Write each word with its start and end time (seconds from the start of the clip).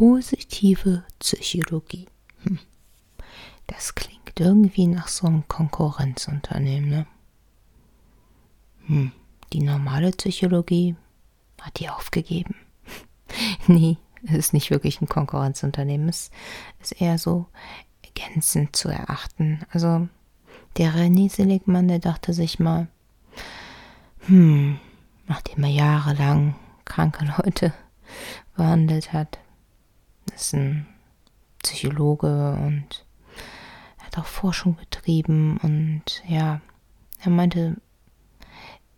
positive 0.00 1.04
Psychologie. 1.18 2.06
Hm. 2.44 2.58
Das 3.66 3.94
klingt 3.94 4.40
irgendwie 4.40 4.86
nach 4.86 5.08
so 5.08 5.26
einem 5.26 5.46
Konkurrenzunternehmen, 5.46 6.88
ne? 6.88 7.06
Hm. 8.86 9.12
Die 9.52 9.60
normale 9.60 10.12
Psychologie 10.12 10.96
hat 11.60 11.78
die 11.80 11.90
aufgegeben. 11.90 12.54
nee, 13.66 13.98
es 14.24 14.32
ist 14.32 14.52
nicht 14.54 14.70
wirklich 14.70 15.02
ein 15.02 15.08
Konkurrenzunternehmen. 15.08 16.08
Es 16.08 16.30
ist 16.80 16.92
eher 16.92 17.18
so 17.18 17.44
ergänzend 18.02 18.74
zu 18.74 18.88
erachten. 18.88 19.66
Also 19.70 20.08
der 20.78 20.94
René 20.94 21.28
Seligmann, 21.28 21.88
der 21.88 21.98
dachte 21.98 22.32
sich 22.32 22.58
mal, 22.58 22.88
hm, 24.20 24.80
nachdem 25.26 25.62
er 25.62 25.70
jahrelang 25.70 26.54
kranke 26.86 27.26
Leute 27.36 27.74
behandelt 28.56 29.12
hat, 29.12 29.38
ist 30.34 30.54
ein 30.54 30.86
Psychologe 31.62 32.52
und 32.52 33.04
hat 33.98 34.18
auch 34.18 34.26
Forschung 34.26 34.76
betrieben 34.76 35.58
und 35.58 36.22
ja, 36.26 36.60
er 37.22 37.30
meinte, 37.30 37.76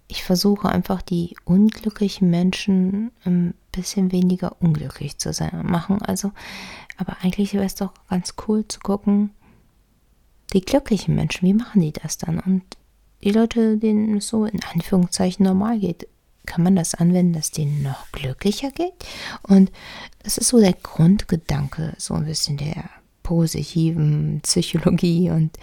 ich 0.08 0.24
versuche 0.24 0.68
einfach 0.68 1.02
die 1.02 1.36
unglücklichen 1.44 2.28
Menschen 2.30 3.12
ein 3.24 3.54
bisschen 3.72 4.12
weniger 4.12 4.60
unglücklich 4.60 5.18
zu 5.18 5.32
sein 5.32 5.64
machen. 5.64 6.02
Also, 6.02 6.32
aber 6.98 7.16
eigentlich 7.22 7.54
wäre 7.54 7.64
es 7.64 7.74
doch 7.74 7.92
ganz 8.08 8.34
cool 8.46 8.68
zu 8.68 8.80
gucken, 8.80 9.30
die 10.52 10.60
glücklichen 10.60 11.14
Menschen, 11.14 11.48
wie 11.48 11.54
machen 11.54 11.80
die 11.80 11.92
das 11.92 12.18
dann? 12.18 12.38
Und 12.40 12.62
die 13.24 13.30
Leute, 13.30 13.78
denen 13.78 14.18
es 14.18 14.28
so 14.28 14.44
in 14.44 14.60
Anführungszeichen 14.62 15.46
normal 15.46 15.78
geht, 15.78 16.08
kann 16.46 16.62
man 16.62 16.76
das 16.76 16.94
anwenden, 16.94 17.34
dass 17.34 17.50
denen 17.50 17.82
noch 17.82 18.10
glücklicher 18.12 18.70
geht? 18.70 18.94
Und 19.42 19.70
das 20.22 20.38
ist 20.38 20.48
so 20.48 20.60
der 20.60 20.72
Grundgedanke, 20.74 21.94
so 21.98 22.14
ein 22.14 22.24
bisschen 22.24 22.56
der 22.56 22.90
positiven 23.22 24.40
Psychologie 24.42 25.30
und 25.30 25.56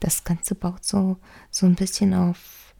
das 0.00 0.24
Ganze 0.24 0.54
baut 0.54 0.84
so, 0.84 1.16
so 1.50 1.66
ein 1.66 1.74
bisschen 1.74 2.14
auf 2.14 2.74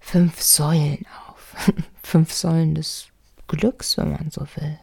fünf 0.00 0.40
Säulen 0.42 1.04
auf. 1.28 1.56
fünf 2.02 2.32
Säulen 2.32 2.74
des 2.74 3.08
Glücks, 3.48 3.96
wenn 3.96 4.12
man 4.12 4.30
so 4.30 4.42
will. 4.56 4.78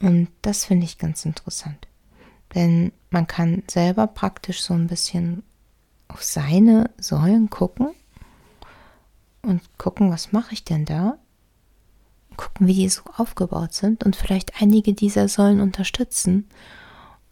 Und 0.00 0.28
das 0.42 0.64
finde 0.64 0.84
ich 0.84 0.98
ganz 0.98 1.24
interessant. 1.24 1.88
Denn 2.54 2.92
man 3.10 3.26
kann 3.26 3.62
selber 3.68 4.06
praktisch 4.06 4.62
so 4.62 4.74
ein 4.74 4.86
bisschen 4.86 5.42
auf 6.08 6.22
seine 6.22 6.90
Säulen 6.98 7.50
gucken 7.50 7.88
und 9.42 9.60
gucken, 9.78 10.10
was 10.10 10.32
mache 10.32 10.54
ich 10.54 10.64
denn 10.64 10.84
da? 10.84 11.18
Gucken, 12.36 12.66
wie 12.66 12.74
die 12.74 12.88
so 12.88 13.02
aufgebaut 13.16 13.72
sind 13.72 14.04
und 14.04 14.16
vielleicht 14.16 14.60
einige 14.60 14.94
dieser 14.94 15.28
Säulen 15.28 15.60
unterstützen, 15.60 16.48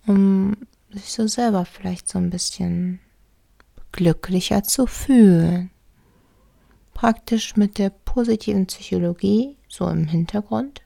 um 0.06 0.56
sich 0.90 1.12
so 1.12 1.26
selber 1.26 1.64
vielleicht 1.64 2.08
so 2.08 2.18
ein 2.18 2.30
bisschen 2.30 3.00
glücklicher 3.92 4.62
zu 4.62 4.86
fühlen. 4.86 5.70
Praktisch 6.94 7.56
mit 7.56 7.78
der 7.78 7.90
positiven 7.90 8.66
Psychologie 8.66 9.56
so 9.68 9.88
im 9.88 10.06
Hintergrund, 10.06 10.82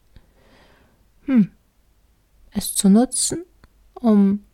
hm, 1.27 1.53
es 2.51 2.75
zu 2.75 2.89
nutzen, 2.89 3.45
um, 3.95 4.45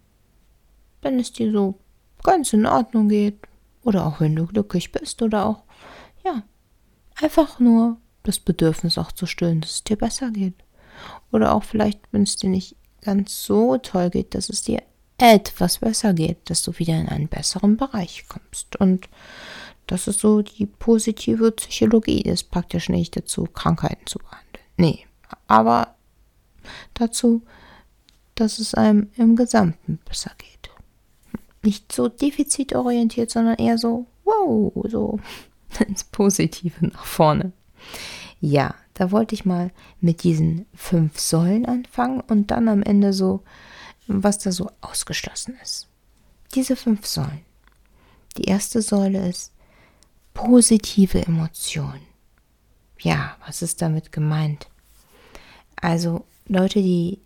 wenn 1.01 1.19
es 1.19 1.33
dir 1.33 1.51
so 1.51 1.79
ganz 2.23 2.53
in 2.53 2.67
Ordnung 2.67 3.09
geht, 3.09 3.39
oder 3.83 4.05
auch 4.07 4.21
wenn 4.21 4.37
du 4.37 4.47
glücklich 4.47 4.93
bist, 4.93 5.23
oder 5.23 5.47
auch, 5.47 5.63
ja, 6.25 6.43
einfach 7.17 7.61
nur 7.61 7.99
das 8.23 8.39
Bedürfnis 8.39 8.99
auch 8.99 9.13
zu 9.13 9.27
stillen, 9.27 9.61
dass 9.61 9.73
es 9.73 9.85
dir 9.85 9.97
besser 9.97 10.31
geht. 10.31 10.55
Oder 11.33 11.55
auch 11.55 11.65
vielleicht, 11.65 12.01
wenn 12.13 12.23
es 12.23 12.37
dir 12.37 12.51
nicht 12.51 12.77
ganz 13.03 13.45
so 13.45 13.79
toll 13.79 14.11
geht, 14.11 14.35
dass 14.35 14.49
es 14.49 14.63
dir 14.63 14.83
etwas 15.19 15.79
besser 15.79 16.13
geht, 16.13 16.51
dass 16.51 16.63
du 16.63 16.79
wieder 16.79 16.99
in 16.99 17.09
einen 17.09 17.29
besseren 17.29 17.77
Bereich 17.77 18.25
kommst. 18.29 18.77
Und 18.77 19.09
das 19.87 20.09
ist 20.09 20.21
so 20.21 20.43
die 20.43 20.67
positive 20.67 21.53
Psychologie, 21.53 22.23
ist 22.23 22.51
praktisch 22.51 22.89
nicht 22.89 23.17
dazu, 23.17 23.45
Krankheiten 23.45 24.07
zu 24.07 24.19
behandeln. 24.19 24.65
Nee, 24.77 25.07
aber 25.47 25.95
dazu, 26.95 27.43
dass 28.35 28.59
es 28.59 28.75
einem 28.75 29.11
im 29.17 29.37
Gesamten 29.37 29.99
besser 30.05 30.33
geht. 30.39 30.71
Nicht 31.63 31.93
so 31.93 32.09
defizitorientiert, 32.09 33.31
sondern 33.31 33.57
eher 33.57 33.79
so, 33.79 34.07
wow, 34.25 34.73
so 34.89 35.19
ins 35.87 36.05
Positive 36.05 36.87
nach 36.87 37.05
vorne. 37.05 37.53
Ja, 38.41 38.75
da 38.95 39.11
wollte 39.11 39.35
ich 39.35 39.45
mal 39.45 39.71
mit 40.01 40.23
diesen 40.23 40.67
fünf 40.75 41.19
Säulen 41.19 41.67
anfangen 41.67 42.21
und 42.21 42.51
dann 42.51 42.69
am 42.69 42.83
Ende 42.83 43.13
so, 43.13 43.43
was 44.07 44.39
da 44.39 44.53
so 44.53 44.71
ausgeschlossen 44.81 45.57
ist. 45.63 45.89
Diese 46.55 46.77
fünf 46.77 47.07
Säulen. 47.07 47.45
Die 48.37 48.45
erste 48.45 48.83
Säule 48.83 49.29
ist 49.29 49.53
positive 50.35 51.25
Emotionen. 51.27 52.03
Ja, 53.01 53.37
was 53.47 53.63
ist 53.63 53.83
damit 53.83 54.13
gemeint? 54.13 54.69
Also 55.77 56.25
Leute, 56.47 56.81
die 56.81 57.21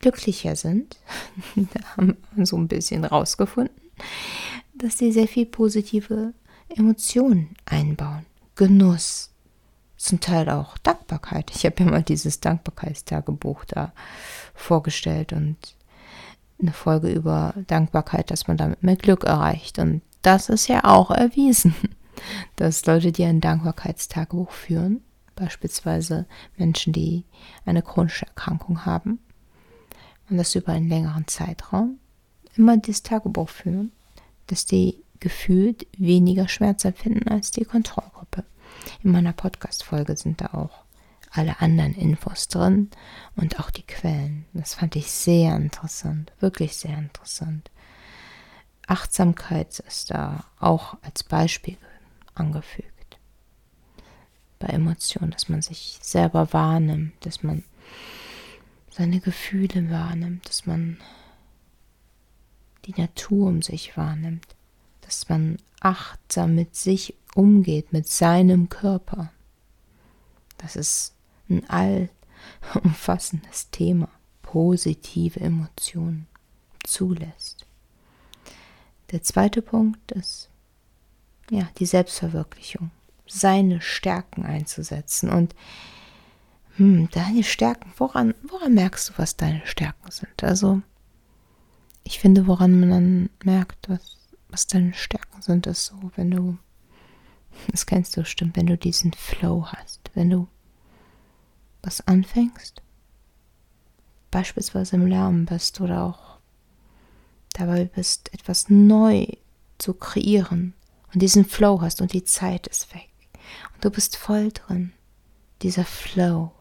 glücklicher 0.00 0.56
sind, 0.56 0.98
haben 1.96 2.16
so 2.42 2.56
ein 2.56 2.68
bisschen 2.68 3.04
rausgefunden, 3.04 3.74
dass 4.74 4.98
sie 4.98 5.12
sehr 5.12 5.28
viel 5.28 5.46
positive 5.46 6.34
Emotionen 6.76 7.54
einbauen. 7.64 8.26
Genuss, 8.54 9.30
zum 9.96 10.20
Teil 10.20 10.50
auch 10.50 10.76
Dankbarkeit. 10.78 11.50
Ich 11.54 11.64
habe 11.64 11.84
ja 11.84 11.90
mal 11.90 12.02
dieses 12.02 12.40
Dankbarkeitstagebuch 12.40 13.64
da 13.64 13.92
vorgestellt 14.54 15.32
und 15.32 15.56
eine 16.60 16.72
Folge 16.72 17.10
über 17.10 17.54
Dankbarkeit, 17.66 18.30
dass 18.30 18.46
man 18.48 18.56
damit 18.56 18.82
mehr 18.82 18.96
Glück 18.96 19.24
erreicht. 19.24 19.78
Und 19.78 20.02
das 20.22 20.48
ist 20.48 20.68
ja 20.68 20.84
auch 20.84 21.10
erwiesen 21.10 21.74
dass 22.56 22.86
Leute, 22.86 23.12
die 23.12 23.24
ein 23.24 23.40
Dankbarkeitstagebuch 23.40 24.50
führen, 24.50 25.02
beispielsweise 25.34 26.26
Menschen, 26.56 26.92
die 26.92 27.24
eine 27.64 27.82
chronische 27.82 28.26
Erkrankung 28.26 28.84
haben, 28.84 29.18
und 30.30 30.36
das 30.36 30.54
über 30.54 30.72
einen 30.72 30.88
längeren 30.88 31.26
Zeitraum, 31.26 31.98
immer 32.56 32.76
dieses 32.76 33.02
Tagebuch 33.02 33.48
führen, 33.48 33.92
dass 34.46 34.66
die 34.66 35.02
gefühlt 35.22 35.86
weniger 35.96 36.48
Schmerz 36.48 36.84
empfinden 36.84 37.28
als 37.28 37.52
die 37.52 37.64
Kontrollgruppe. 37.64 38.44
In 39.04 39.12
meiner 39.12 39.32
Podcast-Folge 39.32 40.16
sind 40.16 40.40
da 40.40 40.46
auch 40.46 40.82
alle 41.30 41.60
anderen 41.60 41.94
Infos 41.94 42.48
drin 42.48 42.90
und 43.36 43.60
auch 43.60 43.70
die 43.70 43.86
Quellen. 43.86 44.44
Das 44.52 44.74
fand 44.74 44.96
ich 44.96 45.10
sehr 45.12 45.54
interessant, 45.54 46.32
wirklich 46.40 46.76
sehr 46.76 46.98
interessant. 46.98 47.70
Achtsamkeit 48.88 49.78
ist 49.78 50.10
da 50.10 50.44
auch 50.58 50.96
als 51.02 51.22
Beispiel 51.22 51.78
angefügt. 52.34 52.90
Bei 54.58 54.66
Emotionen, 54.66 55.30
dass 55.30 55.48
man 55.48 55.62
sich 55.62 55.98
selber 56.02 56.52
wahrnimmt, 56.52 57.14
dass 57.24 57.44
man 57.44 57.62
seine 58.90 59.20
Gefühle 59.20 59.88
wahrnimmt, 59.88 60.48
dass 60.48 60.66
man 60.66 60.98
die 62.86 63.00
Natur 63.00 63.46
um 63.46 63.62
sich 63.62 63.96
wahrnimmt, 63.96 64.56
dass 65.02 65.28
man 65.28 65.58
achtsam 65.80 66.54
mit 66.54 66.74
sich 66.74 67.14
umgeht, 67.34 67.92
mit 67.92 68.08
seinem 68.08 68.68
Körper. 68.68 69.30
Das 70.58 70.76
ist 70.76 71.14
ein 71.48 71.68
allumfassendes 71.68 73.70
Thema, 73.70 74.08
positive 74.42 75.40
Emotionen 75.40 76.26
zulässt. 76.84 77.66
Der 79.10 79.22
zweite 79.22 79.60
Punkt 79.60 80.12
ist 80.12 80.48
ja, 81.50 81.68
die 81.78 81.86
Selbstverwirklichung, 81.86 82.90
seine 83.26 83.80
Stärken 83.80 84.44
einzusetzen. 84.44 85.28
Und 85.28 85.54
hm, 86.76 87.08
deine 87.10 87.44
Stärken, 87.44 87.92
woran, 87.96 88.34
woran 88.42 88.74
merkst 88.74 89.10
du, 89.10 89.12
was 89.16 89.36
deine 89.36 89.66
Stärken 89.66 90.10
sind? 90.10 90.42
Also, 90.42 90.80
ich 92.04 92.18
finde, 92.18 92.46
woran 92.46 92.80
man 92.80 92.90
dann 92.90 93.30
merkt, 93.44 93.88
was, 93.88 94.16
was 94.52 94.66
deine 94.66 94.94
Stärken 94.94 95.42
sind, 95.42 95.66
ist 95.66 95.86
so, 95.86 95.96
wenn 96.16 96.30
du, 96.30 96.58
das 97.70 97.86
kennst 97.86 98.16
du 98.16 98.20
bestimmt, 98.20 98.56
wenn 98.56 98.66
du 98.66 98.76
diesen 98.76 99.12
Flow 99.12 99.66
hast, 99.66 100.10
wenn 100.14 100.30
du 100.30 100.48
was 101.82 102.06
anfängst, 102.06 102.80
beispielsweise 104.30 104.96
im 104.96 105.06
Lärm 105.06 105.46
bist 105.46 105.80
oder 105.80 106.04
auch 106.04 106.38
dabei 107.54 107.86
bist, 107.86 108.32
etwas 108.32 108.68
neu 108.68 109.26
zu 109.78 109.94
kreieren, 109.94 110.74
und 111.12 111.20
diesen 111.20 111.44
Flow 111.44 111.80
hast 111.80 112.00
und 112.00 112.12
die 112.12 112.24
Zeit 112.24 112.66
ist 112.66 112.94
weg. 112.94 113.10
Und 113.74 113.84
du 113.84 113.90
bist 113.90 114.16
voll 114.16 114.50
drin. 114.50 114.92
Dieser 115.62 115.84
Flow. 115.84 116.52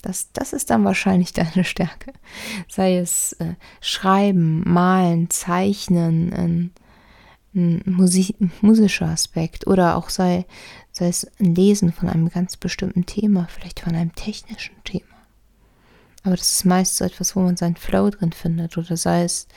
Das, 0.00 0.32
das 0.32 0.52
ist 0.52 0.70
dann 0.70 0.84
wahrscheinlich 0.84 1.32
deine 1.34 1.64
Stärke. 1.64 2.12
Sei 2.68 2.96
es 2.96 3.34
äh, 3.34 3.54
Schreiben, 3.80 4.62
Malen, 4.64 5.30
Zeichnen, 5.30 6.32
ein, 6.32 6.70
ein 7.54 7.82
Musik, 7.84 8.36
musischer 8.62 9.06
Aspekt 9.06 9.66
oder 9.66 9.96
auch 9.96 10.08
sei, 10.08 10.46
sei 10.90 11.08
es 11.08 11.26
ein 11.38 11.54
Lesen 11.54 11.92
von 11.92 12.08
einem 12.08 12.28
ganz 12.28 12.56
bestimmten 12.56 13.06
Thema, 13.06 13.46
vielleicht 13.48 13.80
von 13.80 13.94
einem 13.94 14.14
technischen 14.14 14.82
Thema. 14.84 15.04
Aber 16.24 16.36
das 16.36 16.52
ist 16.52 16.64
meist 16.64 16.96
so 16.96 17.04
etwas, 17.04 17.34
wo 17.34 17.40
man 17.40 17.56
seinen 17.56 17.76
Flow 17.76 18.10
drin 18.10 18.32
findet. 18.32 18.78
Oder 18.78 18.96
sei 18.96 19.24
es, 19.24 19.48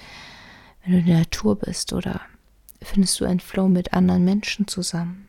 wenn 0.83 0.93
du 0.93 0.99
in 0.99 1.05
der 1.05 1.19
Natur 1.19 1.55
bist 1.57 1.93
oder 1.93 2.21
findest 2.81 3.19
du 3.19 3.25
einen 3.25 3.39
Flow 3.39 3.67
mit 3.67 3.93
anderen 3.93 4.23
Menschen 4.23 4.67
zusammen. 4.67 5.27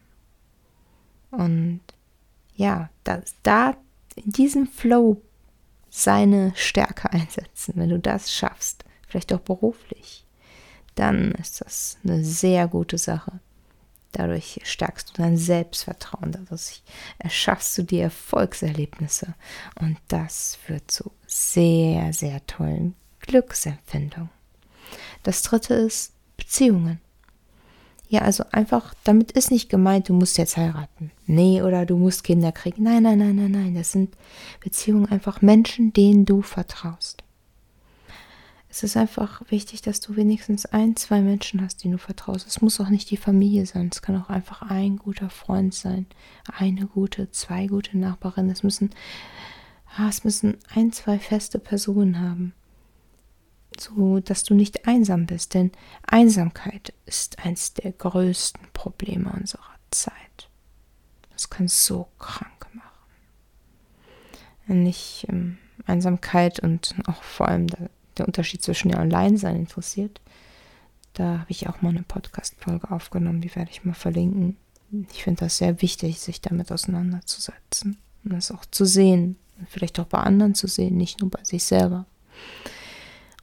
Und 1.30 1.80
ja, 2.54 2.90
das, 3.04 3.34
da 3.42 3.76
in 4.14 4.32
diesem 4.32 4.66
Flow 4.66 5.20
seine 5.90 6.52
Stärke 6.54 7.12
einsetzen, 7.12 7.74
wenn 7.76 7.90
du 7.90 7.98
das 7.98 8.32
schaffst, 8.32 8.84
vielleicht 9.06 9.32
auch 9.32 9.40
beruflich, 9.40 10.25
dann 10.96 11.32
ist 11.32 11.60
das 11.60 11.98
eine 12.04 12.24
sehr 12.24 12.66
gute 12.66 12.98
Sache. 12.98 13.40
Dadurch 14.12 14.60
stärkst 14.64 15.10
du 15.10 15.22
dein 15.22 15.36
Selbstvertrauen, 15.36 16.32
dadurch 16.32 16.82
erschaffst 17.18 17.76
du 17.76 17.82
dir 17.82 18.04
Erfolgserlebnisse 18.04 19.34
und 19.78 19.98
das 20.08 20.56
führt 20.56 20.90
zu 20.90 21.12
sehr, 21.26 22.12
sehr 22.12 22.44
tollen 22.46 22.94
Glücksempfindungen. 23.20 24.30
Das 25.22 25.42
dritte 25.42 25.74
ist 25.74 26.14
Beziehungen. 26.36 27.00
Ja, 28.08 28.20
also 28.22 28.44
einfach, 28.52 28.94
damit 29.04 29.32
ist 29.32 29.50
nicht 29.50 29.68
gemeint, 29.68 30.08
du 30.08 30.14
musst 30.14 30.38
jetzt 30.38 30.56
heiraten. 30.56 31.10
Nee, 31.26 31.60
oder 31.62 31.84
du 31.84 31.96
musst 31.96 32.22
Kinder 32.22 32.52
kriegen. 32.52 32.84
Nein, 32.84 33.02
nein, 33.02 33.18
nein, 33.18 33.34
nein, 33.34 33.50
nein. 33.50 33.74
Das 33.74 33.92
sind 33.92 34.16
Beziehungen 34.60 35.06
einfach 35.10 35.42
Menschen, 35.42 35.92
denen 35.92 36.24
du 36.24 36.40
vertraust. 36.40 37.24
Es 38.76 38.82
ist 38.82 38.98
einfach 38.98 39.40
wichtig, 39.48 39.80
dass 39.80 40.00
du 40.00 40.16
wenigstens 40.16 40.66
ein, 40.66 40.96
zwei 40.96 41.22
Menschen 41.22 41.62
hast, 41.62 41.82
denen 41.82 41.92
du 41.92 41.98
vertraust. 41.98 42.46
Es 42.46 42.60
muss 42.60 42.78
auch 42.78 42.90
nicht 42.90 43.10
die 43.10 43.16
Familie 43.16 43.64
sein. 43.64 43.88
Es 43.90 44.02
kann 44.02 44.20
auch 44.20 44.28
einfach 44.28 44.60
ein 44.60 44.98
guter 44.98 45.30
Freund 45.30 45.72
sein. 45.72 46.04
Eine 46.58 46.86
gute, 46.86 47.30
zwei 47.30 47.68
gute 47.68 47.96
Nachbarinnen. 47.96 48.50
Es 48.50 48.62
müssen, 48.62 48.90
ah, 49.96 50.10
es 50.10 50.24
müssen 50.24 50.58
ein, 50.74 50.92
zwei 50.92 51.18
feste 51.18 51.58
Personen 51.58 52.20
haben. 52.20 52.52
So, 53.80 54.20
dass 54.20 54.44
du 54.44 54.52
nicht 54.52 54.86
einsam 54.86 55.24
bist. 55.24 55.54
Denn 55.54 55.72
Einsamkeit 56.06 56.92
ist 57.06 57.42
eines 57.42 57.72
der 57.72 57.92
größten 57.92 58.60
Probleme 58.74 59.32
unserer 59.32 59.62
Zeit. 59.90 60.50
Das 61.32 61.48
kann 61.48 61.68
so 61.68 62.08
krank 62.18 62.66
machen. 62.74 62.82
Nicht 64.82 65.24
ähm, 65.30 65.56
Einsamkeit 65.86 66.60
und 66.60 66.94
auch 67.06 67.22
vor 67.22 67.48
allem 67.48 67.68
der 68.18 68.26
Unterschied 68.26 68.62
zwischen 68.62 68.90
ja 68.90 68.98
Alleinsein 68.98 69.56
interessiert, 69.56 70.20
da 71.14 71.38
habe 71.40 71.50
ich 71.50 71.68
auch 71.68 71.82
mal 71.82 71.90
eine 71.90 72.02
Podcast-Folge 72.02 72.90
aufgenommen, 72.90 73.40
die 73.40 73.54
werde 73.54 73.70
ich 73.70 73.84
mal 73.84 73.94
verlinken. 73.94 74.56
Ich 75.12 75.24
finde 75.24 75.40
das 75.40 75.58
sehr 75.58 75.80
wichtig, 75.82 76.20
sich 76.20 76.40
damit 76.40 76.70
auseinanderzusetzen 76.70 77.98
und 78.24 78.32
das 78.32 78.50
auch 78.50 78.64
zu 78.66 78.84
sehen 78.84 79.36
vielleicht 79.68 79.98
auch 79.98 80.06
bei 80.06 80.18
anderen 80.18 80.54
zu 80.54 80.66
sehen, 80.66 80.96
nicht 80.96 81.20
nur 81.20 81.30
bei 81.30 81.42
sich 81.42 81.64
selber, 81.64 82.06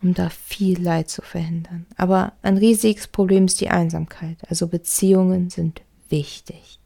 um 0.01 0.13
da 0.13 0.29
viel 0.29 0.81
Leid 0.81 1.09
zu 1.09 1.21
verhindern. 1.21 1.85
Aber 1.97 2.33
ein 2.41 2.57
riesiges 2.57 3.07
Problem 3.07 3.45
ist 3.45 3.61
die 3.61 3.69
Einsamkeit. 3.69 4.37
Also 4.49 4.67
Beziehungen 4.67 5.49
sind 5.49 5.81
wichtig. 6.09 6.79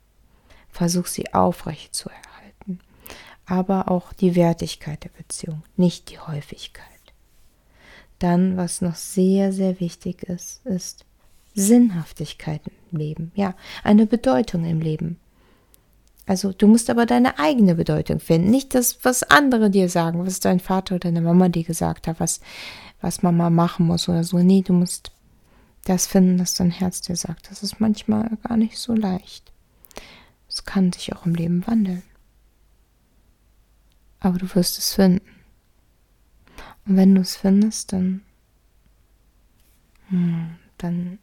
Versuch 0.70 1.08
sie 1.08 1.34
aufrecht 1.34 1.96
zu 1.96 2.10
erhalten. 2.10 2.80
Aber 3.46 3.90
auch 3.90 4.14
die 4.14 4.36
Wertigkeit 4.36 5.04
der 5.04 5.10
Beziehung, 5.10 5.64
nicht 5.76 6.12
die 6.12 6.20
Häufigkeit. 6.20 6.86
Dann, 8.20 8.58
was 8.58 8.82
noch 8.82 8.96
sehr, 8.96 9.54
sehr 9.54 9.80
wichtig 9.80 10.24
ist, 10.24 10.66
ist 10.66 11.06
Sinnhaftigkeit 11.54 12.62
im 12.92 12.98
Leben. 12.98 13.32
Ja, 13.36 13.56
eine 13.84 14.06
Bedeutung 14.06 14.66
im 14.66 14.80
Leben. 14.80 15.18
Also 16.26 16.52
du 16.52 16.68
musst 16.68 16.90
aber 16.90 17.06
deine 17.06 17.40
eigene 17.40 17.76
Bedeutung 17.76 18.20
finden, 18.20 18.52
nicht 18.52 18.76
das, 18.76 19.00
was 19.04 19.24
andere 19.24 19.70
dir 19.70 19.88
sagen, 19.88 20.26
was 20.26 20.42
dein 20.42 20.60
Vater 20.60 20.96
oder 20.96 21.10
deine 21.10 21.22
Mama 21.22 21.48
dir 21.48 21.64
gesagt 21.64 22.06
hat, 22.08 22.20
was, 22.20 22.42
was 23.00 23.24
Mama 23.24 23.50
machen 23.50 23.88
muss 23.88 24.10
oder 24.10 24.26
so. 24.26 24.38
Nee, 24.38 24.62
du 24.62 24.74
musst 24.74 25.12
das 25.86 26.06
finden, 26.06 26.38
was 26.40 26.54
dein 26.54 26.70
Herz 26.70 27.00
dir 27.00 27.16
sagt. 27.16 27.50
Das 27.50 27.64
ist 27.64 27.80
manchmal 27.80 28.30
gar 28.44 28.58
nicht 28.58 28.78
so 28.78 28.94
leicht. 28.94 29.54
Es 30.50 30.66
kann 30.66 30.92
sich 30.92 31.16
auch 31.16 31.26
im 31.26 31.34
Leben 31.34 31.66
wandeln. 31.66 32.04
Aber 34.20 34.38
du 34.38 34.54
wirst 34.54 34.78
es 34.78 34.94
finden. 34.94 35.22
Und 36.88 36.96
wenn 36.96 37.16
du 37.16 37.22
es 37.22 37.36
findest, 37.36 37.94
dann, 37.94 38.22
hm, 40.10 40.56
dann 40.78 41.20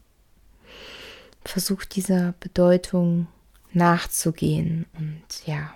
versuch 1.44 1.84
dieser 1.84 2.32
Bedeutung 2.40 3.26
nachzugehen 3.72 4.87
und 4.99 5.22
ja, 5.46 5.75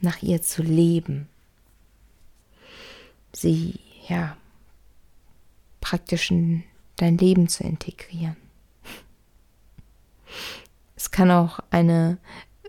nach 0.00 0.22
ihr 0.22 0.42
zu 0.42 0.62
leben. 0.62 1.28
Sie, 3.32 3.80
ja, 4.08 4.36
praktisch 5.80 6.30
in 6.30 6.64
dein 6.96 7.18
Leben 7.18 7.48
zu 7.48 7.64
integrieren. 7.64 8.36
Es 10.96 11.10
kann 11.10 11.30
auch 11.30 11.60
eine 11.70 12.18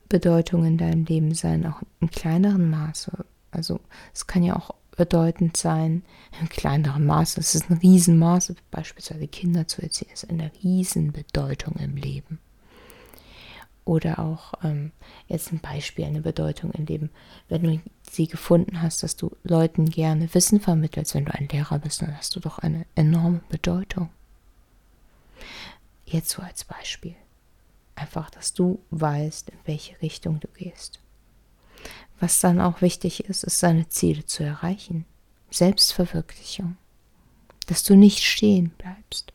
Bedeutung 0.10 0.66
in 0.66 0.78
deinem 0.78 1.06
Leben 1.06 1.34
sein, 1.34 1.66
auch 1.66 1.82
im 2.00 2.10
kleineren 2.10 2.70
Maße. 2.70 3.26
Also 3.52 3.80
es 4.14 4.26
kann 4.26 4.44
ja 4.44 4.56
auch 4.56 4.74
bedeutend 4.96 5.58
sein, 5.58 6.04
im 6.40 6.50
kleineren 6.50 7.06
Maße. 7.06 7.40
Es 7.40 7.56
ist 7.56 7.70
ein 7.70 7.78
Riesenmaß, 7.78 8.54
beispielsweise 8.72 9.28
Kinder 9.28 9.68
zu 9.68 9.82
erziehen, 9.82 10.10
ist 10.14 10.30
eine 10.30 10.52
Riesenbedeutung 10.64 11.76
im 11.76 11.96
Leben. 11.96 12.40
Oder 13.86 14.20
auch 14.20 14.54
ähm, 14.64 14.92
jetzt 15.28 15.52
ein 15.52 15.60
Beispiel, 15.60 16.06
eine 16.06 16.22
Bedeutung 16.22 16.72
im 16.72 16.86
Leben. 16.86 17.10
Wenn 17.50 17.64
du 17.64 17.82
sie 18.10 18.28
gefunden 18.28 18.82
hast, 18.82 19.04
dass 19.04 19.18
du 19.18 19.36
Leuten 19.44 19.90
gerne 19.90 20.34
Wissen 20.34 20.62
vermittelst, 20.62 21.16
wenn 21.16 21.26
du 21.26 21.34
ein 21.34 21.50
Lehrer 21.50 21.80
bist, 21.80 22.02
dann 22.02 22.16
hast 22.16 22.36
du 22.36 22.40
doch 22.40 22.60
eine 22.60 22.86
enorme 22.96 23.42
Bedeutung. 23.50 24.10
Jetzt 26.06 26.30
so 26.30 26.42
als 26.42 26.64
Beispiel. 26.64 27.16
Einfach, 27.96 28.30
dass 28.30 28.54
du 28.54 28.80
weißt, 28.92 29.50
in 29.50 29.58
welche 29.66 30.02
Richtung 30.02 30.40
du 30.40 30.48
gehst. 30.48 31.03
Was 32.24 32.40
dann 32.40 32.62
auch 32.62 32.80
wichtig 32.82 33.26
ist, 33.26 33.44
ist 33.44 33.60
seine 33.60 33.90
Ziele 33.90 34.26
zu 34.26 34.46
erreichen. 34.46 35.04
Selbstverwirklichung. 35.52 36.78
Dass 37.68 37.84
du 37.84 37.98
nicht 37.98 38.24
stehen 38.24 38.70
bleibst. 38.78 39.34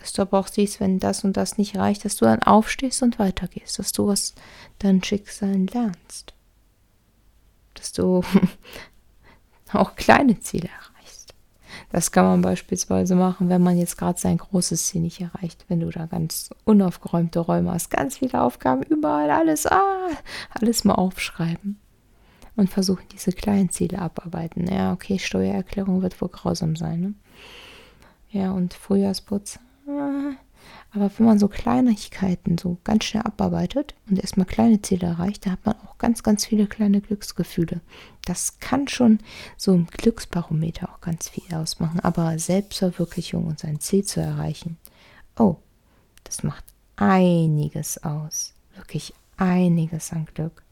Dass 0.00 0.12
du 0.12 0.22
aber 0.22 0.40
auch 0.40 0.48
siehst, 0.48 0.80
wenn 0.80 0.98
das 0.98 1.22
und 1.22 1.36
das 1.36 1.56
nicht 1.56 1.76
reicht, 1.76 2.04
dass 2.04 2.16
du 2.16 2.24
dann 2.24 2.42
aufstehst 2.42 3.04
und 3.04 3.20
weitergehst. 3.20 3.78
Dass 3.78 3.92
du 3.92 4.10
aus 4.10 4.34
deinem 4.80 5.00
Schicksal 5.04 5.54
lernst. 5.66 6.34
Dass 7.74 7.92
du 7.92 8.24
auch 9.72 9.94
kleine 9.94 10.40
Ziele 10.40 10.66
erreichst. 10.66 10.87
Das 11.90 12.12
kann 12.12 12.26
man 12.26 12.42
beispielsweise 12.42 13.14
machen, 13.14 13.48
wenn 13.48 13.62
man 13.62 13.78
jetzt 13.78 13.96
gerade 13.96 14.18
sein 14.18 14.36
großes 14.36 14.86
Ziel 14.86 15.00
nicht 15.00 15.20
erreicht, 15.20 15.64
wenn 15.68 15.80
du 15.80 15.90
da 15.90 16.06
ganz 16.06 16.50
unaufgeräumte 16.64 17.40
Räume 17.40 17.72
hast, 17.72 17.90
ganz 17.90 18.18
viele 18.18 18.42
Aufgaben, 18.42 18.82
überall 18.82 19.30
alles, 19.30 19.66
ah, 19.66 20.08
alles 20.50 20.84
mal 20.84 20.94
aufschreiben 20.94 21.78
und 22.56 22.68
versuchen 22.68 23.06
diese 23.12 23.32
kleinen 23.32 23.70
Ziele 23.70 24.00
abarbeiten. 24.00 24.66
Ja, 24.66 24.92
okay, 24.92 25.18
Steuererklärung 25.18 26.02
wird 26.02 26.20
wohl 26.20 26.28
grausam 26.28 26.76
sein, 26.76 27.00
ne? 27.00 27.14
Ja, 28.30 28.50
und 28.52 28.74
Frühjahrsputz. 28.74 29.58
Ah, 29.88 30.32
aber 30.90 31.10
wenn 31.18 31.26
man 31.26 31.38
so 31.38 31.48
Kleinigkeiten 31.48 32.56
so 32.56 32.78
ganz 32.82 33.04
schnell 33.04 33.22
abarbeitet 33.22 33.94
und 34.08 34.18
erstmal 34.18 34.46
kleine 34.46 34.80
Ziele 34.80 35.06
erreicht, 35.06 35.44
da 35.44 35.50
hat 35.50 35.66
man 35.66 35.76
auch 35.86 35.98
ganz, 35.98 36.22
ganz 36.22 36.46
viele 36.46 36.66
kleine 36.66 37.02
Glücksgefühle. 37.02 37.80
Das 38.24 38.58
kann 38.58 38.88
schon 38.88 39.18
so 39.58 39.74
ein 39.74 39.86
Glücksbarometer 39.86 40.88
auch 40.88 41.00
ganz 41.02 41.28
viel 41.28 41.54
ausmachen. 41.54 42.00
Aber 42.00 42.38
Selbstverwirklichung 42.38 43.46
und 43.46 43.58
sein 43.58 43.80
Ziel 43.80 44.04
zu 44.04 44.20
erreichen, 44.20 44.78
oh, 45.36 45.56
das 46.24 46.42
macht 46.42 46.64
einiges 46.96 48.02
aus. 48.02 48.54
Wirklich 48.74 49.12
einiges 49.36 50.12
an 50.12 50.26
Glück. 50.32 50.62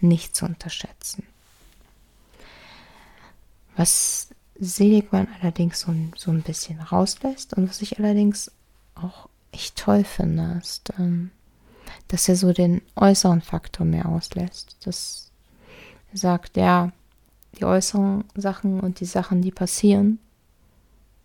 Nicht 0.00 0.34
zu 0.34 0.46
unterschätzen. 0.46 1.24
Was 3.76 4.30
Seligmann 4.58 5.28
allerdings 5.40 5.80
so, 5.80 5.94
so 6.16 6.32
ein 6.32 6.42
bisschen 6.42 6.80
rauslässt 6.80 7.54
und 7.54 7.68
was 7.68 7.82
ich 7.82 7.98
allerdings 7.98 8.50
auch 8.94 9.29
ich 9.52 9.74
toll 9.74 10.04
finde, 10.04 10.58
ist, 10.60 10.92
ähm, 10.98 11.30
dass 12.08 12.28
er 12.28 12.36
so 12.36 12.52
den 12.52 12.82
äußeren 12.96 13.40
Faktor 13.40 13.86
mehr 13.86 14.06
auslässt. 14.06 14.76
Dass 14.86 15.30
er 16.12 16.18
sagt, 16.18 16.56
ja, 16.56 16.92
die 17.58 17.64
äußeren 17.64 18.24
Sachen 18.34 18.80
und 18.80 19.00
die 19.00 19.06
Sachen, 19.06 19.42
die 19.42 19.50
passieren, 19.50 20.18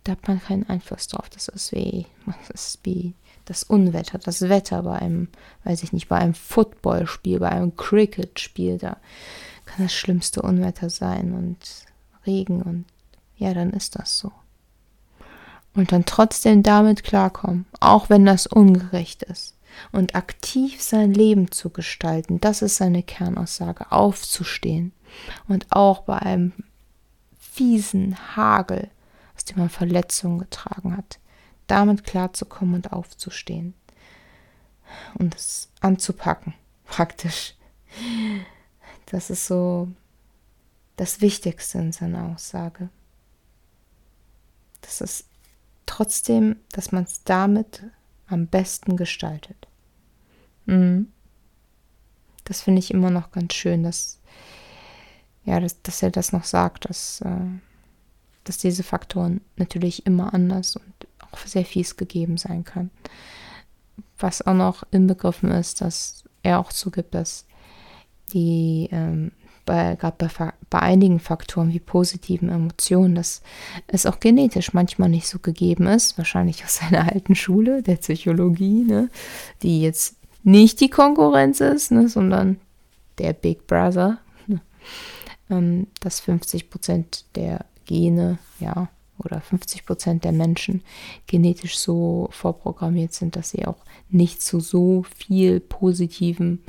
da 0.04 0.12
hat 0.12 0.28
man 0.28 0.40
keinen 0.40 0.68
Einfluss 0.68 1.08
drauf. 1.08 1.28
Das 1.30 1.48
ist 1.48 1.72
wie, 1.72 2.06
das 2.26 2.50
ist 2.54 2.80
wie 2.84 3.14
das 3.44 3.62
Unwetter, 3.62 4.18
das 4.18 4.42
Wetter 4.42 4.82
bei 4.82 4.98
einem, 4.98 5.28
weiß 5.64 5.82
ich 5.82 5.92
nicht, 5.92 6.08
bei 6.08 6.16
einem 6.16 6.34
Footballspiel, 6.34 7.38
bei 7.38 7.50
einem 7.50 7.76
Cricket-Spiel, 7.76 8.78
da 8.78 8.96
kann 9.66 9.84
das 9.84 9.92
schlimmste 9.92 10.42
Unwetter 10.42 10.90
sein 10.90 11.32
und 11.32 11.58
Regen 12.26 12.62
und 12.62 12.84
ja, 13.36 13.54
dann 13.54 13.70
ist 13.70 13.96
das 13.98 14.18
so 14.18 14.32
und 15.76 15.92
dann 15.92 16.04
trotzdem 16.04 16.62
damit 16.62 17.04
klarkommen, 17.04 17.66
auch 17.80 18.08
wenn 18.08 18.24
das 18.24 18.46
ungerecht 18.46 19.22
ist. 19.22 19.54
Und 19.92 20.14
aktiv 20.14 20.80
sein 20.80 21.12
Leben 21.12 21.50
zu 21.50 21.68
gestalten, 21.68 22.40
das 22.40 22.62
ist 22.62 22.76
seine 22.76 23.02
Kernaussage, 23.02 23.92
aufzustehen. 23.92 24.92
Und 25.48 25.66
auch 25.70 26.00
bei 26.00 26.18
einem 26.18 26.52
fiesen 27.38 28.16
Hagel, 28.36 28.90
aus 29.36 29.44
dem 29.44 29.58
man 29.58 29.68
Verletzungen 29.68 30.38
getragen 30.38 30.96
hat, 30.96 31.18
damit 31.66 32.04
klarzukommen 32.04 32.76
und 32.76 32.92
aufzustehen 32.92 33.74
und 35.14 35.34
es 35.34 35.68
anzupacken, 35.80 36.54
praktisch. 36.86 37.54
Das 39.06 39.30
ist 39.30 39.46
so 39.46 39.88
das 40.96 41.20
Wichtigste 41.20 41.78
in 41.78 41.92
seiner 41.92 42.32
Aussage. 42.32 42.88
Das 44.80 45.00
ist 45.00 45.26
trotzdem, 45.86 46.56
dass 46.72 46.92
man 46.92 47.04
es 47.04 47.24
damit 47.24 47.84
am 48.26 48.46
besten 48.46 48.96
gestaltet. 48.96 49.68
Mhm. 50.66 51.12
Das 52.44 52.60
finde 52.60 52.80
ich 52.80 52.92
immer 52.92 53.10
noch 53.10 53.32
ganz 53.32 53.54
schön, 53.54 53.82
dass, 53.82 54.20
ja, 55.44 55.58
dass, 55.58 55.82
dass 55.82 56.02
er 56.02 56.10
das 56.10 56.32
noch 56.32 56.44
sagt, 56.44 56.88
dass, 56.88 57.20
äh, 57.22 57.46
dass 58.44 58.58
diese 58.58 58.82
Faktoren 58.82 59.40
natürlich 59.56 60.06
immer 60.06 60.32
anders 60.32 60.76
und 60.76 60.92
auch 61.20 61.38
sehr 61.38 61.64
fies 61.64 61.96
gegeben 61.96 62.36
sein 62.36 62.64
kann. 62.64 62.90
Was 64.18 64.42
auch 64.42 64.54
noch 64.54 64.84
inbegriffen 64.90 65.50
ist, 65.50 65.80
dass 65.80 66.24
er 66.42 66.60
auch 66.60 66.72
zugibt, 66.72 67.14
dass 67.14 67.46
die 68.32 68.88
ähm, 68.92 69.32
bei, 69.66 69.96
gerade 69.96 70.16
bei, 70.18 70.52
bei 70.70 70.78
einigen 70.78 71.18
Faktoren 71.18 71.72
wie 71.72 71.80
positiven 71.80 72.48
Emotionen, 72.48 73.14
dass 73.14 73.42
es 73.88 74.06
auch 74.06 74.20
genetisch 74.20 74.72
manchmal 74.72 75.10
nicht 75.10 75.26
so 75.26 75.38
gegeben 75.38 75.86
ist, 75.88 76.16
wahrscheinlich 76.16 76.64
aus 76.64 76.76
seiner 76.76 77.12
alten 77.12 77.34
Schule 77.34 77.82
der 77.82 77.96
Psychologie, 77.96 78.84
ne, 78.84 79.10
die 79.62 79.82
jetzt 79.82 80.16
nicht 80.44 80.80
die 80.80 80.88
Konkurrenz 80.88 81.60
ist, 81.60 81.90
ne, 81.90 82.08
sondern 82.08 82.58
der 83.18 83.34
Big 83.34 83.66
Brother, 83.66 84.18
ne, 84.46 84.60
ähm, 85.50 85.88
dass 86.00 86.20
50 86.20 86.70
Prozent 86.70 87.24
der 87.34 87.66
Gene, 87.84 88.38
ja, 88.60 88.88
oder 89.18 89.40
50 89.40 89.86
Prozent 89.86 90.24
der 90.24 90.32
Menschen 90.32 90.82
genetisch 91.26 91.78
so 91.78 92.28
vorprogrammiert 92.32 93.14
sind, 93.14 93.34
dass 93.34 93.50
sie 93.50 93.66
auch 93.66 93.78
nicht 94.10 94.42
zu 94.42 94.60
so 94.60 95.04
viel 95.16 95.58
positiven, 95.58 96.62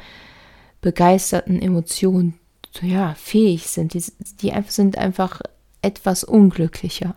begeisterten 0.79 1.61
Emotionen 1.61 2.39
ja, 2.81 3.13
fähig 3.15 3.67
sind. 3.67 3.93
Die, 3.93 4.03
die 4.41 4.53
sind 4.67 4.97
einfach 4.97 5.41
etwas 5.81 6.23
unglücklicher. 6.23 7.15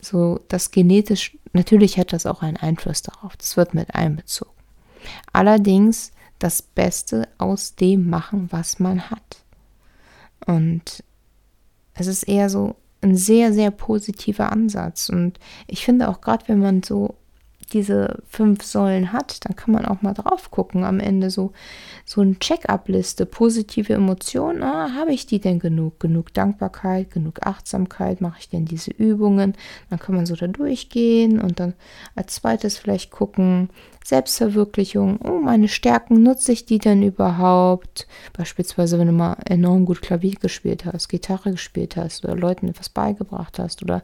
So, 0.00 0.40
das 0.48 0.70
genetisch, 0.70 1.36
natürlich 1.52 1.98
hat 1.98 2.12
das 2.12 2.26
auch 2.26 2.42
einen 2.42 2.56
Einfluss 2.56 3.02
darauf. 3.02 3.36
Das 3.36 3.56
wird 3.56 3.74
mit 3.74 3.94
einbezogen. 3.94 4.50
Allerdings 5.32 6.12
das 6.38 6.62
Beste 6.62 7.28
aus 7.38 7.76
dem 7.76 8.10
machen, 8.10 8.48
was 8.50 8.78
man 8.78 9.10
hat. 9.10 9.44
Und 10.46 11.04
es 11.94 12.06
ist 12.06 12.24
eher 12.24 12.50
so 12.50 12.74
ein 13.00 13.16
sehr, 13.16 13.52
sehr 13.52 13.70
positiver 13.70 14.50
Ansatz. 14.50 15.08
Und 15.08 15.38
ich 15.66 15.84
finde 15.84 16.08
auch 16.08 16.20
gerade, 16.20 16.48
wenn 16.48 16.58
man 16.58 16.82
so 16.82 17.16
diese 17.72 18.22
fünf 18.28 18.62
Säulen 18.62 19.12
hat, 19.12 19.44
dann 19.44 19.56
kann 19.56 19.72
man 19.72 19.84
auch 19.84 20.02
mal 20.02 20.14
drauf 20.14 20.50
gucken 20.50 20.84
am 20.84 21.00
Ende 21.00 21.30
so 21.30 21.52
so 22.04 22.20
eine 22.20 22.38
Check-up-Liste, 22.38 23.26
positive 23.26 23.92
Emotionen, 23.92 24.62
ah, 24.62 24.94
habe 24.94 25.12
ich 25.12 25.26
die 25.26 25.40
denn 25.40 25.58
genug? 25.58 26.00
Genug 26.00 26.34
Dankbarkeit, 26.34 27.10
genug 27.10 27.46
Achtsamkeit, 27.46 28.20
mache 28.20 28.38
ich 28.40 28.48
denn 28.48 28.64
diese 28.64 28.90
Übungen? 28.90 29.54
Dann 29.90 29.98
kann 29.98 30.16
man 30.16 30.26
so 30.26 30.34
da 30.34 30.46
durchgehen 30.46 31.40
und 31.40 31.60
dann 31.60 31.74
als 32.14 32.34
zweites 32.34 32.78
vielleicht 32.78 33.10
gucken, 33.10 33.70
Selbstverwirklichung, 34.04 35.20
oh, 35.22 35.38
meine 35.38 35.68
Stärken, 35.68 36.22
nutze 36.22 36.52
ich 36.52 36.66
die 36.66 36.78
denn 36.78 37.02
überhaupt? 37.02 38.08
Beispielsweise, 38.32 38.98
wenn 38.98 39.06
du 39.06 39.12
mal 39.12 39.36
enorm 39.46 39.84
gut 39.84 40.02
Klavier 40.02 40.34
gespielt 40.34 40.84
hast, 40.84 41.08
Gitarre 41.08 41.52
gespielt 41.52 41.96
hast 41.96 42.24
oder 42.24 42.34
Leuten 42.34 42.68
etwas 42.68 42.88
beigebracht 42.88 43.58
hast 43.58 43.82
oder 43.82 44.02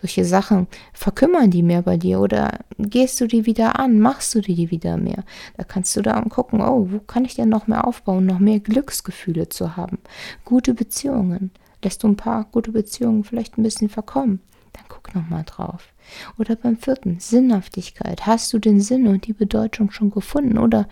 solche 0.00 0.24
Sachen, 0.24 0.66
verkümmern 0.92 1.50
die 1.50 1.62
mehr 1.62 1.82
bei 1.82 1.96
dir 1.96 2.20
oder 2.20 2.58
gehst 2.78 3.05
du 3.14 3.26
die 3.26 3.46
wieder 3.46 3.78
an, 3.78 4.00
machst 4.00 4.34
du 4.34 4.40
die 4.40 4.70
wieder 4.70 4.96
mehr? 4.96 5.24
Da 5.56 5.64
kannst 5.64 5.96
du 5.96 6.02
da 6.02 6.20
gucken, 6.22 6.60
oh, 6.60 6.88
wo 6.90 6.98
kann 6.98 7.24
ich 7.24 7.34
denn 7.34 7.48
noch 7.48 7.66
mehr 7.66 7.86
aufbauen, 7.86 8.26
noch 8.26 8.38
mehr 8.38 8.60
Glücksgefühle 8.60 9.48
zu 9.48 9.76
haben? 9.76 9.98
Gute 10.44 10.74
Beziehungen. 10.74 11.50
Lässt 11.82 12.02
du 12.02 12.08
ein 12.08 12.16
paar 12.16 12.44
gute 12.44 12.72
Beziehungen 12.72 13.22
vielleicht 13.22 13.58
ein 13.58 13.62
bisschen 13.62 13.88
verkommen? 13.88 14.40
Dann 14.72 14.84
guck 14.88 15.14
noch 15.14 15.28
mal 15.28 15.44
drauf. 15.44 15.92
Oder 16.38 16.56
beim 16.56 16.76
vierten, 16.76 17.20
Sinnhaftigkeit. 17.20 18.26
Hast 18.26 18.52
du 18.52 18.58
den 18.58 18.80
Sinn 18.80 19.06
und 19.06 19.26
die 19.26 19.32
Bedeutung 19.32 19.90
schon 19.90 20.10
gefunden? 20.10 20.58
Oder 20.58 20.88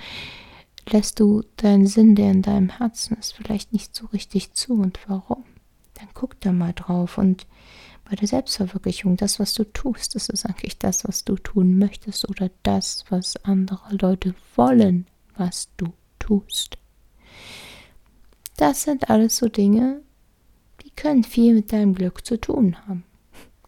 lässt 0.88 1.21
du 1.21 1.42
deinen 1.56 1.87
Sinn, 1.87 2.14
der 2.14 2.30
in 2.30 2.42
deinem 2.42 2.68
Herzen 2.68 3.16
ist, 3.18 3.35
vielleicht 3.35 3.73
nicht 3.73 3.94
so 3.94 4.06
richtig 4.06 4.52
zu? 4.52 4.75
Und 4.75 4.99
warum? 5.06 5.44
Dann 5.94 6.09
guck 6.14 6.40
da 6.40 6.52
mal 6.52 6.73
drauf. 6.73 7.18
Und 7.18 7.47
bei 8.04 8.16
der 8.16 8.28
Selbstverwirklichung, 8.28 9.16
das, 9.16 9.40
was 9.40 9.54
du 9.54 9.64
tust, 9.64 10.14
ist 10.14 10.30
es 10.30 10.44
eigentlich 10.44 10.78
das, 10.78 11.06
was 11.06 11.25
du 11.25 11.37
tun 11.37 11.78
möchtest 11.78 12.28
oder 12.28 12.50
das, 12.62 13.04
was 13.08 13.37
andere 13.44 13.96
Leute 13.96 14.34
wollen, 14.56 15.06
was 15.37 15.68
du 15.76 15.92
tust. 16.18 16.76
Das 18.56 18.82
sind 18.82 19.11
alles 19.11 19.37
so 19.37 19.49
Dinge, 19.49 20.02
die 20.84 20.90
können 20.90 21.25
viel 21.25 21.54
mit 21.54 21.73
deinem 21.73 21.94
Glück 21.94 22.25
zu 22.25 22.40
tun 22.40 22.76
haben. 22.87 23.04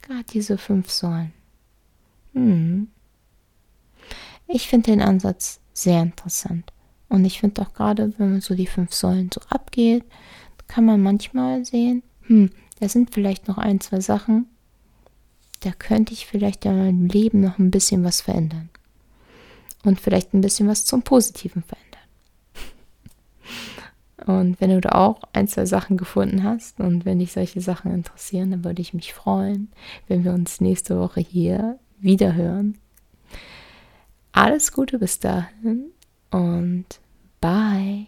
Gerade 0.02 0.24
diese 0.24 0.58
fünf 0.58 0.90
Säulen. 0.90 1.32
Hm. 2.34 2.88
Ich 4.46 4.68
finde 4.68 4.92
den 4.92 5.02
Ansatz 5.02 5.60
sehr 5.72 6.02
interessant. 6.02 6.72
Und 7.08 7.24
ich 7.24 7.40
finde 7.40 7.62
auch 7.62 7.72
gerade, 7.72 8.12
wenn 8.18 8.32
man 8.32 8.40
so 8.40 8.54
die 8.54 8.66
fünf 8.66 8.92
Säulen 8.92 9.30
so 9.32 9.40
abgeht, 9.48 10.04
kann 10.68 10.84
man 10.84 11.02
manchmal 11.02 11.64
sehen, 11.64 12.02
hm, 12.22 12.50
da 12.80 12.88
sind 12.88 13.12
vielleicht 13.14 13.48
noch 13.48 13.58
ein, 13.58 13.80
zwei 13.80 14.00
Sachen, 14.00 14.46
da 15.60 15.72
könnte 15.72 16.12
ich 16.12 16.26
vielleicht 16.26 16.64
in 16.64 16.78
meinem 16.78 17.06
Leben 17.06 17.40
noch 17.40 17.58
ein 17.58 17.70
bisschen 17.70 18.04
was 18.04 18.20
verändern. 18.20 18.68
Und 19.84 20.00
vielleicht 20.00 20.34
ein 20.34 20.40
bisschen 20.40 20.68
was 20.68 20.84
zum 20.84 21.02
Positiven 21.02 21.62
verändern. 21.62 21.86
Und 24.26 24.60
wenn 24.60 24.70
du 24.70 24.80
da 24.80 24.90
auch 24.90 25.20
ein, 25.32 25.48
zwei 25.48 25.66
Sachen 25.66 25.96
gefunden 25.96 26.42
hast 26.42 26.80
und 26.80 27.04
wenn 27.04 27.20
dich 27.20 27.32
solche 27.32 27.60
Sachen 27.60 27.92
interessieren, 27.92 28.50
dann 28.50 28.64
würde 28.64 28.82
ich 28.82 28.92
mich 28.92 29.14
freuen, 29.14 29.70
wenn 30.08 30.24
wir 30.24 30.32
uns 30.32 30.60
nächste 30.60 30.98
Woche 30.98 31.20
hier 31.20 31.78
wieder 31.98 32.34
hören. 32.34 32.76
Alles 34.32 34.72
Gute 34.72 34.98
bis 34.98 35.20
dahin 35.20 35.92
und 36.30 36.86
bye. 37.40 38.06